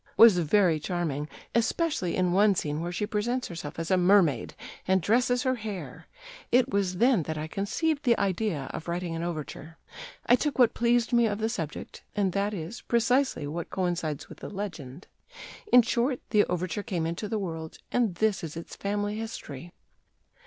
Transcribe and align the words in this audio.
was 0.17 0.35
very 0.39 0.79
charming, 0.79 1.29
especially 1.53 2.15
in 2.15 2.31
one 2.33 2.55
scene 2.55 2.81
where 2.81 2.91
she 2.91 3.05
presents 3.05 3.49
herself 3.49 3.77
as 3.77 3.91
a 3.91 3.97
mermaid 3.97 4.55
and 4.87 4.99
dresses 4.99 5.43
her 5.43 5.53
hair; 5.53 6.07
it 6.51 6.67
was 6.69 6.97
then 6.97 7.21
that 7.21 7.37
I 7.37 7.45
conceived 7.45 8.01
the 8.03 8.17
idea 8.17 8.61
of 8.73 8.87
writing 8.87 9.15
an 9.15 9.21
overture.... 9.21 9.77
I 10.25 10.35
took 10.35 10.57
what 10.57 10.73
pleased 10.73 11.13
me 11.13 11.27
of 11.27 11.37
the 11.37 11.49
subject 11.49 12.01
(and 12.15 12.33
that 12.33 12.51
is, 12.51 12.81
precisely 12.81 13.45
what 13.45 13.69
coincides 13.69 14.27
with 14.27 14.39
the 14.39 14.49
legend). 14.49 15.05
In 15.71 15.83
short, 15.83 16.19
the 16.31 16.45
overture 16.45 16.81
came 16.81 17.05
into 17.05 17.29
the 17.29 17.37
world, 17.37 17.77
and 17.91 18.15
this 18.15 18.43
is 18.43 18.57
its 18.57 18.75
family 18.75 19.17
history." 19.19 19.71